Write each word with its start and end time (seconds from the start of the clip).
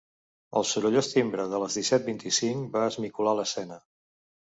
El 0.59 0.63
sorollós 0.69 1.09
timbre 1.09 1.45
de 1.51 1.59
les 1.63 1.77
disset 1.79 2.07
vint-i-cinc 2.07 2.73
va 2.77 2.87
esmicolar 2.93 3.35
l'escena. 3.41 3.79